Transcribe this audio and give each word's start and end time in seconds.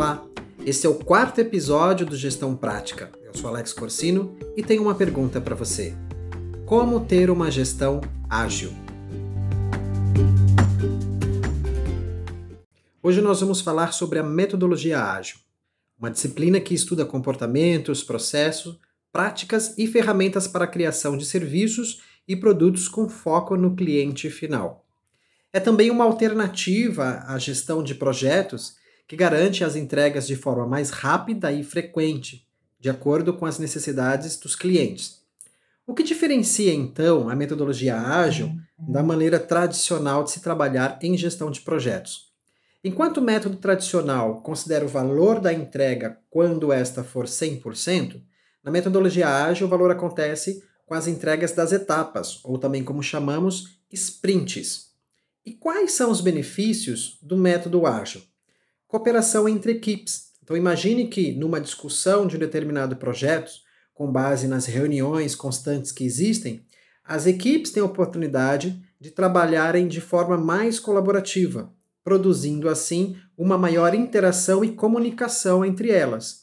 Olá, 0.00 0.26
esse 0.64 0.86
é 0.86 0.88
o 0.88 0.94
quarto 0.94 1.42
episódio 1.42 2.06
do 2.06 2.16
Gestão 2.16 2.56
Prática. 2.56 3.12
Eu 3.22 3.34
sou 3.34 3.50
Alex 3.50 3.74
Corsino 3.74 4.34
e 4.56 4.62
tenho 4.62 4.80
uma 4.80 4.94
pergunta 4.94 5.42
para 5.42 5.54
você. 5.54 5.94
Como 6.64 7.04
ter 7.04 7.28
uma 7.28 7.50
gestão 7.50 8.00
ágil? 8.26 8.72
Hoje 13.02 13.20
nós 13.20 13.42
vamos 13.42 13.60
falar 13.60 13.92
sobre 13.92 14.18
a 14.18 14.22
metodologia 14.22 15.04
ágil, 15.04 15.36
uma 15.98 16.10
disciplina 16.10 16.58
que 16.58 16.72
estuda 16.72 17.04
comportamentos, 17.04 18.02
processos, 18.02 18.78
práticas 19.12 19.76
e 19.76 19.86
ferramentas 19.86 20.48
para 20.48 20.64
a 20.64 20.68
criação 20.68 21.14
de 21.14 21.26
serviços 21.26 22.00
e 22.26 22.34
produtos 22.34 22.88
com 22.88 23.06
foco 23.06 23.54
no 23.54 23.76
cliente 23.76 24.30
final. 24.30 24.82
É 25.52 25.60
também 25.60 25.90
uma 25.90 26.04
alternativa 26.04 27.22
à 27.26 27.36
gestão 27.36 27.82
de 27.82 27.94
projetos 27.94 28.79
que 29.10 29.16
garante 29.16 29.64
as 29.64 29.74
entregas 29.74 30.24
de 30.24 30.36
forma 30.36 30.64
mais 30.64 30.90
rápida 30.90 31.50
e 31.50 31.64
frequente, 31.64 32.46
de 32.78 32.88
acordo 32.88 33.34
com 33.34 33.44
as 33.44 33.58
necessidades 33.58 34.36
dos 34.36 34.54
clientes. 34.54 35.24
O 35.84 35.92
que 35.92 36.04
diferencia 36.04 36.72
então 36.72 37.28
a 37.28 37.34
metodologia 37.34 38.00
ágil 38.00 38.52
da 38.78 39.02
maneira 39.02 39.40
tradicional 39.40 40.22
de 40.22 40.30
se 40.30 40.40
trabalhar 40.40 40.96
em 41.02 41.18
gestão 41.18 41.50
de 41.50 41.60
projetos? 41.60 42.30
Enquanto 42.84 43.16
o 43.16 43.20
método 43.20 43.56
tradicional 43.56 44.42
considera 44.42 44.84
o 44.84 44.88
valor 44.88 45.40
da 45.40 45.52
entrega 45.52 46.16
quando 46.30 46.72
esta 46.72 47.02
for 47.02 47.24
100%, 47.24 48.22
na 48.62 48.70
metodologia 48.70 49.28
ágil 49.28 49.66
o 49.66 49.70
valor 49.70 49.90
acontece 49.90 50.62
com 50.86 50.94
as 50.94 51.08
entregas 51.08 51.50
das 51.50 51.72
etapas, 51.72 52.38
ou 52.44 52.58
também 52.58 52.84
como 52.84 53.02
chamamos, 53.02 53.80
sprints. 53.90 54.92
E 55.44 55.52
quais 55.52 55.90
são 55.90 56.12
os 56.12 56.20
benefícios 56.20 57.18
do 57.20 57.36
método 57.36 57.84
ágil? 57.88 58.29
Cooperação 58.90 59.48
entre 59.48 59.70
equipes. 59.70 60.30
Então 60.42 60.56
imagine 60.56 61.06
que 61.06 61.30
numa 61.30 61.60
discussão 61.60 62.26
de 62.26 62.34
um 62.34 62.40
determinado 62.40 62.96
projeto, 62.96 63.52
com 63.94 64.10
base 64.10 64.48
nas 64.48 64.66
reuniões 64.66 65.36
constantes 65.36 65.92
que 65.92 66.02
existem, 66.02 66.66
as 67.04 67.24
equipes 67.24 67.70
têm 67.70 67.84
a 67.84 67.86
oportunidade 67.86 68.82
de 69.00 69.12
trabalharem 69.12 69.86
de 69.86 70.00
forma 70.00 70.36
mais 70.36 70.80
colaborativa, 70.80 71.72
produzindo 72.02 72.68
assim 72.68 73.16
uma 73.38 73.56
maior 73.56 73.94
interação 73.94 74.64
e 74.64 74.72
comunicação 74.72 75.64
entre 75.64 75.92
elas. 75.92 76.40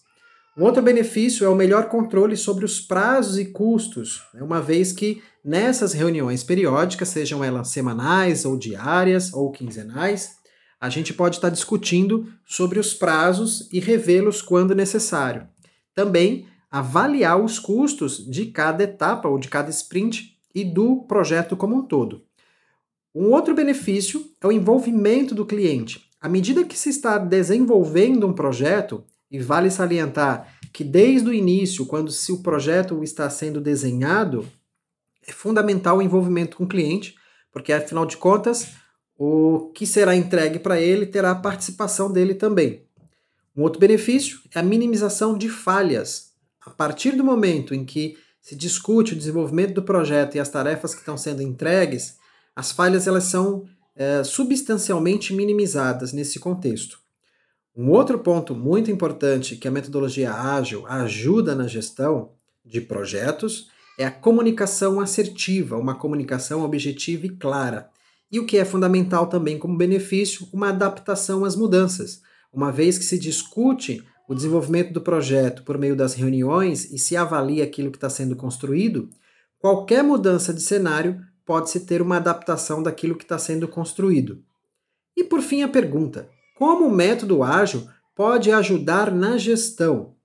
Um 0.57 0.63
outro 0.63 0.81
benefício 0.81 1.45
é 1.45 1.49
o 1.49 1.55
melhor 1.55 1.89
controle 1.89 2.37
sobre 2.37 2.63
os 2.63 2.79
prazos 2.79 3.37
e 3.37 3.43
custos, 3.43 4.21
né, 4.33 4.41
uma 4.41 4.61
vez 4.61 4.93
que 4.93 5.21
nessas 5.43 5.91
reuniões 5.91 6.45
periódicas, 6.45 7.09
sejam 7.09 7.43
elas 7.43 7.67
semanais 7.67 8.45
ou 8.45 8.57
diárias 8.57 9.33
ou 9.33 9.51
quinzenais, 9.51 10.37
a 10.79 10.89
gente 10.89 11.13
pode 11.13 11.37
estar 11.37 11.49
discutindo 11.49 12.31
sobre 12.45 12.79
os 12.79 12.93
prazos 12.93 13.67
e 13.71 13.79
revê-los 13.79 14.41
quando 14.41 14.75
necessário. 14.75 15.47
Também 15.93 16.47
avaliar 16.69 17.41
os 17.41 17.59
custos 17.59 18.25
de 18.29 18.47
cada 18.47 18.83
etapa 18.83 19.27
ou 19.27 19.39
de 19.39 19.47
cada 19.47 19.69
sprint 19.69 20.37
e 20.53 20.63
do 20.63 21.03
projeto 21.03 21.55
como 21.55 21.75
um 21.75 21.81
todo. 21.81 22.23
Um 23.13 23.31
outro 23.31 23.55
benefício 23.55 24.23
é 24.41 24.47
o 24.47 24.51
envolvimento 24.51 25.33
do 25.33 25.45
cliente. 25.45 26.09
À 26.21 26.29
medida 26.29 26.63
que 26.63 26.77
se 26.77 26.89
está 26.89 27.17
desenvolvendo 27.17 28.27
um 28.27 28.33
projeto, 28.33 29.03
e 29.29 29.39
vale 29.39 29.69
salientar 29.69 30.53
que 30.71 30.83
desde 30.83 31.29
o 31.29 31.33
início, 31.33 31.85
quando 31.85 32.11
se 32.11 32.31
o 32.31 32.41
projeto 32.41 33.03
está 33.03 33.29
sendo 33.29 33.59
desenhado, 33.59 34.47
é 35.27 35.31
fundamental 35.31 35.97
o 35.97 36.01
envolvimento 36.01 36.57
com 36.57 36.63
o 36.63 36.67
cliente, 36.67 37.15
porque 37.51 37.73
afinal 37.73 38.05
de 38.05 38.17
contas, 38.17 38.67
o 39.17 39.71
que 39.73 39.85
será 39.85 40.15
entregue 40.15 40.59
para 40.59 40.79
ele 40.79 41.05
terá 41.05 41.31
a 41.31 41.35
participação 41.35 42.11
dele 42.11 42.35
também. 42.35 42.83
Um 43.55 43.63
outro 43.63 43.79
benefício 43.79 44.39
é 44.53 44.59
a 44.59 44.63
minimização 44.63 45.37
de 45.37 45.49
falhas. 45.49 46.33
A 46.61 46.69
partir 46.69 47.15
do 47.15 47.23
momento 47.23 47.73
em 47.73 47.83
que 47.83 48.17
se 48.41 48.55
discute 48.55 49.13
o 49.13 49.17
desenvolvimento 49.17 49.73
do 49.73 49.83
projeto 49.83 50.35
e 50.35 50.39
as 50.39 50.49
tarefas 50.49 50.93
que 50.93 50.99
estão 50.99 51.17
sendo 51.17 51.41
entregues, 51.41 52.17
as 52.55 52.71
falhas 52.71 53.07
elas 53.07 53.23
são 53.23 53.65
é, 53.95 54.23
substancialmente 54.23 55.33
minimizadas 55.33 56.13
nesse 56.13 56.39
contexto. 56.39 56.99
Um 57.75 57.89
outro 57.91 58.19
ponto 58.19 58.55
muito 58.55 58.89
importante 58.89 59.55
que 59.55 59.67
a 59.67 59.71
metodologia 59.71 60.33
ágil 60.33 60.85
ajuda 60.87 61.55
na 61.55 61.67
gestão 61.67 62.31
de 62.65 62.81
projetos 62.81 63.69
é 63.97 64.05
a 64.05 64.11
comunicação 64.11 64.99
assertiva, 64.99 65.77
uma 65.77 65.95
comunicação 65.95 66.63
objetiva 66.63 67.25
e 67.25 67.29
clara. 67.29 67.89
E 68.31 68.39
o 68.39 68.45
que 68.45 68.57
é 68.57 68.65
fundamental 68.65 69.27
também 69.27 69.57
como 69.57 69.77
benefício, 69.77 70.47
uma 70.51 70.69
adaptação 70.69 71.45
às 71.45 71.55
mudanças, 71.55 72.21
uma 72.51 72.71
vez 72.71 72.97
que 72.97 73.05
se 73.05 73.17
discute 73.17 74.03
o 74.27 74.35
desenvolvimento 74.35 74.91
do 74.91 75.01
projeto 75.01 75.63
por 75.63 75.77
meio 75.77 75.95
das 75.95 76.13
reuniões 76.13 76.91
e 76.91 76.97
se 76.97 77.15
avalia 77.15 77.63
aquilo 77.63 77.91
que 77.91 77.97
está 77.97 78.09
sendo 78.09 78.35
construído, 78.35 79.09
qualquer 79.59 80.03
mudança 80.03 80.53
de 80.53 80.61
cenário 80.61 81.21
pode-se 81.45 81.81
ter 81.81 82.01
uma 82.01 82.17
adaptação 82.17 82.83
daquilo 82.83 83.15
que 83.15 83.23
está 83.23 83.37
sendo 83.37 83.67
construído. 83.67 84.43
E 85.15 85.23
por 85.23 85.41
fim 85.41 85.63
a 85.63 85.67
pergunta: 85.67 86.29
como 86.57 86.85
o 86.85 86.91
método 86.93 87.41
ágil 87.41 87.87
pode 88.13 88.51
ajudar 88.51 89.13
na 89.13 89.37
gestão? 89.37 90.15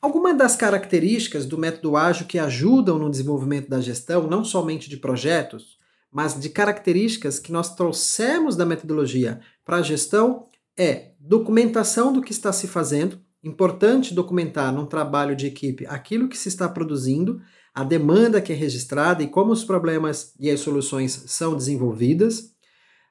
Algumas 0.00 0.38
das 0.38 0.56
características 0.56 1.44
do 1.44 1.58
método 1.58 1.94
ágil 1.94 2.26
que 2.26 2.38
ajudam 2.38 2.98
no 2.98 3.10
desenvolvimento 3.10 3.68
da 3.68 3.82
gestão, 3.82 4.26
não 4.26 4.42
somente 4.42 4.88
de 4.88 4.96
projetos, 4.96 5.78
mas 6.12 6.38
de 6.38 6.48
características 6.48 7.38
que 7.38 7.52
nós 7.52 7.74
trouxemos 7.74 8.56
da 8.56 8.66
metodologia 8.66 9.40
para 9.64 9.76
a 9.76 9.82
gestão, 9.82 10.46
é 10.76 11.12
documentação 11.20 12.12
do 12.12 12.22
que 12.22 12.32
está 12.32 12.52
se 12.52 12.66
fazendo. 12.66 13.20
Importante 13.42 14.14
documentar 14.14 14.72
num 14.72 14.86
trabalho 14.86 15.36
de 15.36 15.46
equipe 15.46 15.86
aquilo 15.86 16.28
que 16.28 16.36
se 16.36 16.48
está 16.48 16.68
produzindo, 16.68 17.40
a 17.74 17.84
demanda 17.84 18.40
que 18.40 18.52
é 18.52 18.56
registrada 18.56 19.22
e 19.22 19.28
como 19.28 19.52
os 19.52 19.64
problemas 19.64 20.34
e 20.38 20.50
as 20.50 20.60
soluções 20.60 21.24
são 21.26 21.54
desenvolvidas. 21.54 22.52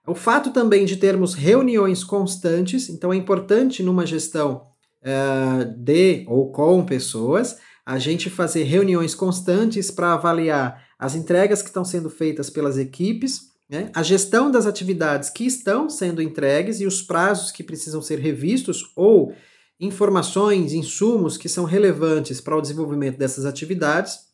O 0.05 0.15
fato 0.15 0.51
também 0.51 0.85
de 0.85 0.97
termos 0.97 1.33
reuniões 1.33 2.03
constantes, 2.03 2.89
então 2.89 3.13
é 3.13 3.15
importante 3.15 3.81
numa 3.83 4.05
gestão 4.05 4.63
uh, 5.03 5.65
de 5.77 6.25
ou 6.27 6.51
com 6.51 6.83
pessoas, 6.85 7.57
a 7.85 7.97
gente 7.97 8.29
fazer 8.29 8.63
reuniões 8.63 9.15
constantes 9.15 9.89
para 9.89 10.13
avaliar 10.13 10.88
as 10.99 11.15
entregas 11.15 11.61
que 11.61 11.69
estão 11.69 11.85
sendo 11.85 12.09
feitas 12.09 12.49
pelas 12.49 12.77
equipes, 12.77 13.53
né, 13.69 13.89
a 13.95 14.03
gestão 14.03 14.51
das 14.51 14.65
atividades 14.65 15.29
que 15.29 15.45
estão 15.45 15.89
sendo 15.89 16.21
entregues 16.21 16.81
e 16.81 16.85
os 16.85 17.01
prazos 17.01 17.51
que 17.51 17.63
precisam 17.63 18.01
ser 18.01 18.19
revistos 18.19 18.91
ou 18.95 19.33
informações, 19.79 20.73
insumos 20.73 21.37
que 21.37 21.47
são 21.47 21.63
relevantes 21.63 22.41
para 22.41 22.57
o 22.57 22.61
desenvolvimento 22.61 23.17
dessas 23.17 23.45
atividades. 23.45 24.27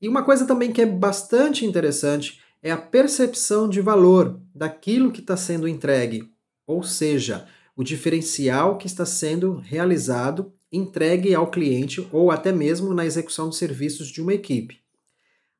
E 0.00 0.08
uma 0.08 0.22
coisa 0.22 0.46
também 0.46 0.70
que 0.70 0.82
é 0.82 0.86
bastante 0.86 1.64
interessante 1.66 2.40
é 2.62 2.70
a 2.70 2.76
percepção 2.76 3.68
de 3.68 3.80
valor 3.80 4.40
daquilo 4.54 5.10
que 5.10 5.20
está 5.20 5.36
sendo 5.36 5.66
entregue, 5.66 6.30
ou 6.66 6.82
seja, 6.82 7.46
o 7.76 7.82
diferencial 7.82 8.78
que 8.78 8.86
está 8.86 9.04
sendo 9.04 9.56
realizado, 9.56 10.52
entregue 10.70 11.34
ao 11.34 11.50
cliente 11.50 12.06
ou 12.12 12.30
até 12.30 12.52
mesmo 12.52 12.94
na 12.94 13.04
execução 13.04 13.48
de 13.48 13.56
serviços 13.56 14.08
de 14.08 14.22
uma 14.22 14.32
equipe. 14.32 14.83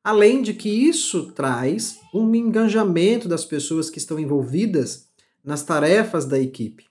Além 0.05 0.43
de 0.43 0.53
que 0.53 0.69
isso 0.69 1.31
traz 1.31 1.99
um 2.13 2.35
engajamento 2.35 3.27
das 3.27 3.43
pessoas 3.43 3.89
que 3.89 3.97
estão 3.97 4.19
envolvidas 4.19 5.07
nas 5.43 5.63
tarefas 5.63 6.25
da 6.25 6.37
equipe. 6.37 6.85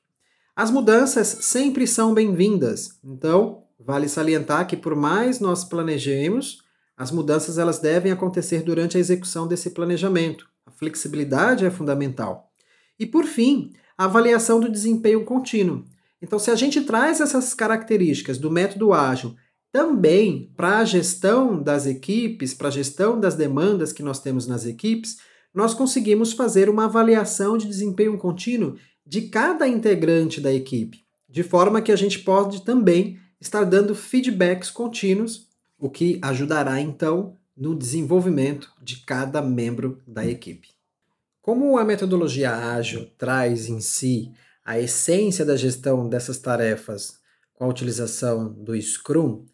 As 0.56 0.68
mudanças 0.68 1.28
sempre 1.28 1.86
são 1.86 2.12
bem-vindas, 2.12 2.98
então 3.04 3.62
vale 3.78 4.08
salientar 4.08 4.66
que 4.66 4.76
por 4.76 4.96
mais 4.96 5.38
nós 5.38 5.62
planejemos, 5.62 6.64
as 6.96 7.12
mudanças 7.12 7.56
elas 7.56 7.78
devem 7.78 8.10
acontecer 8.10 8.64
durante 8.64 8.96
a 8.96 9.00
execução 9.00 9.46
desse 9.46 9.70
planejamento. 9.70 10.48
A 10.66 10.72
flexibilidade 10.72 11.64
é 11.64 11.70
fundamental. 11.70 12.50
E 12.98 13.06
por 13.06 13.26
fim, 13.26 13.72
a 13.96 14.06
avaliação 14.06 14.58
do 14.58 14.68
desempenho 14.68 15.24
contínuo. 15.24 15.84
Então, 16.20 16.36
se 16.36 16.50
a 16.50 16.56
gente 16.56 16.80
traz 16.80 17.20
essas 17.20 17.54
características 17.54 18.38
do 18.38 18.50
método 18.50 18.92
ágil 18.92 19.36
também 19.74 20.52
para 20.56 20.78
a 20.78 20.84
gestão 20.84 21.60
das 21.60 21.84
equipes, 21.84 22.54
para 22.54 22.68
a 22.68 22.70
gestão 22.70 23.18
das 23.18 23.34
demandas 23.34 23.92
que 23.92 24.04
nós 24.04 24.20
temos 24.20 24.46
nas 24.46 24.64
equipes, 24.64 25.16
nós 25.52 25.74
conseguimos 25.74 26.32
fazer 26.32 26.70
uma 26.70 26.84
avaliação 26.84 27.58
de 27.58 27.66
desempenho 27.66 28.16
contínuo 28.16 28.76
de 29.04 29.22
cada 29.22 29.66
integrante 29.66 30.40
da 30.40 30.54
equipe, 30.54 31.04
de 31.28 31.42
forma 31.42 31.82
que 31.82 31.90
a 31.90 31.96
gente 31.96 32.20
pode 32.20 32.64
também 32.64 33.18
estar 33.40 33.64
dando 33.64 33.96
feedbacks 33.96 34.70
contínuos 34.70 35.48
o 35.76 35.90
que 35.90 36.20
ajudará 36.22 36.80
então 36.80 37.36
no 37.56 37.74
desenvolvimento 37.76 38.72
de 38.80 38.98
cada 38.98 39.42
membro 39.42 40.00
da 40.06 40.24
equipe. 40.24 40.68
Como 41.42 41.76
a 41.78 41.84
metodologia 41.84 42.54
ágil 42.54 43.10
traz 43.18 43.68
em 43.68 43.80
si 43.80 44.30
a 44.64 44.78
essência 44.78 45.44
da 45.44 45.56
gestão 45.56 46.08
dessas 46.08 46.38
tarefas 46.38 47.18
com 47.54 47.64
a 47.64 47.68
utilização 47.68 48.52
do 48.52 48.80
Scrum, 48.80 49.44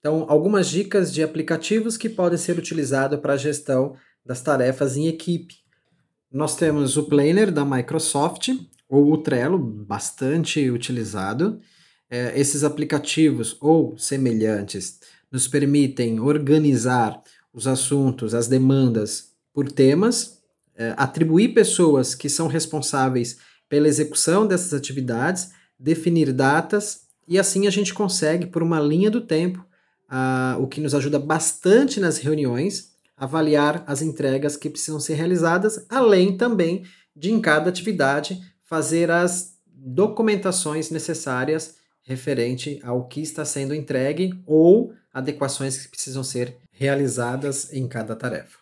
então 0.00 0.24
algumas 0.28 0.68
dicas 0.68 1.12
de 1.12 1.22
aplicativos 1.22 1.96
que 1.96 2.08
podem 2.08 2.38
ser 2.38 2.58
utilizados 2.58 3.20
para 3.20 3.34
a 3.34 3.36
gestão 3.36 3.94
das 4.24 4.42
tarefas 4.42 4.96
em 4.96 5.06
equipe. 5.06 5.54
Nós 6.32 6.56
temos 6.56 6.96
o 6.96 7.04
Planner 7.04 7.52
da 7.52 7.64
Microsoft 7.64 8.48
ou 8.88 9.12
o 9.12 9.18
Trello, 9.18 9.58
bastante 9.58 10.70
utilizado, 10.70 11.60
eh, 12.10 12.32
esses 12.34 12.64
aplicativos 12.64 13.56
ou 13.60 13.96
semelhantes 13.96 14.98
nos 15.30 15.46
permitem 15.46 16.18
organizar 16.18 17.22
os 17.52 17.66
assuntos, 17.66 18.34
as 18.34 18.48
demandas 18.48 19.32
por 19.52 19.70
temas, 19.70 20.38
eh, 20.76 20.94
atribuir 20.96 21.54
pessoas 21.54 22.14
que 22.14 22.28
são 22.28 22.48
responsáveis 22.48 23.38
pela 23.68 23.86
execução 23.86 24.46
dessas 24.46 24.72
atividades, 24.72 25.50
definir 25.78 26.32
datas 26.32 27.02
e 27.28 27.38
assim 27.38 27.66
a 27.66 27.70
gente 27.70 27.94
consegue, 27.94 28.46
por 28.46 28.62
uma 28.62 28.80
linha 28.80 29.10
do 29.10 29.20
tempo, 29.20 29.64
o 30.58 30.66
que 30.66 30.80
nos 30.80 30.94
ajuda 30.94 31.18
bastante 31.18 32.00
nas 32.00 32.18
reuniões, 32.18 32.90
avaliar 33.16 33.84
as 33.86 34.02
entregas 34.02 34.56
que 34.56 34.70
precisam 34.70 34.98
ser 34.98 35.14
realizadas, 35.14 35.84
além 35.88 36.36
também 36.36 36.84
de, 37.14 37.30
em 37.30 37.40
cada 37.40 37.68
atividade, 37.68 38.40
fazer 38.64 39.10
as 39.10 39.54
documentações 39.66 40.90
necessárias 40.90 41.76
referente 42.02 42.80
ao 42.82 43.06
que 43.06 43.20
está 43.20 43.44
sendo 43.44 43.74
entregue 43.74 44.32
ou 44.46 44.92
adequações 45.12 45.78
que 45.78 45.88
precisam 45.88 46.24
ser 46.24 46.56
realizadas 46.72 47.72
em 47.72 47.86
cada 47.86 48.16
tarefa. 48.16 48.58